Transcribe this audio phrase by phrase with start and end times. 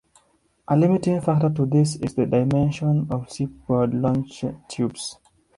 [0.67, 5.19] A limiting factor to this is the dimensions of shipboard launch tubes.